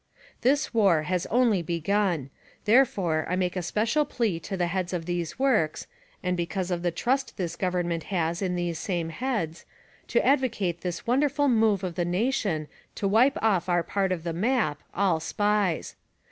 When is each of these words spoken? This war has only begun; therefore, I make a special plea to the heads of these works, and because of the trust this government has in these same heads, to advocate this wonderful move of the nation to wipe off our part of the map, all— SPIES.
This 0.41 0.73
war 0.73 1.03
has 1.03 1.27
only 1.27 1.61
begun; 1.61 2.31
therefore, 2.65 3.27
I 3.29 3.35
make 3.35 3.55
a 3.55 3.61
special 3.61 4.03
plea 4.03 4.39
to 4.39 4.57
the 4.57 4.65
heads 4.65 4.93
of 4.93 5.05
these 5.05 5.37
works, 5.37 5.85
and 6.23 6.35
because 6.35 6.71
of 6.71 6.81
the 6.81 6.89
trust 6.89 7.37
this 7.37 7.55
government 7.55 8.05
has 8.05 8.41
in 8.41 8.55
these 8.55 8.79
same 8.79 9.09
heads, 9.09 9.63
to 10.07 10.25
advocate 10.25 10.81
this 10.81 11.05
wonderful 11.05 11.47
move 11.49 11.83
of 11.83 11.93
the 11.93 12.03
nation 12.03 12.67
to 12.95 13.07
wipe 13.07 13.37
off 13.43 13.69
our 13.69 13.83
part 13.83 14.11
of 14.11 14.23
the 14.23 14.33
map, 14.33 14.81
all— 14.95 15.19
SPIES. 15.19 15.95